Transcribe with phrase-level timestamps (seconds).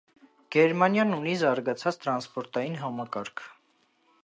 [0.53, 3.45] Գերմանիան ունի զարգացած տրանսպորտային համակարգ։